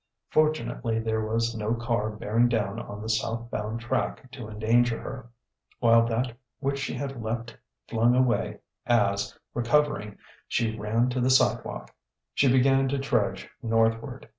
[0.31, 5.29] Fortunately there was no car bearing down on the southbound track to endanger her;
[5.77, 7.55] while that which she had left
[7.87, 10.17] flung away as, recovering,
[10.47, 11.93] she ran to the sidewalk.
[12.33, 14.27] She began to trudge northward.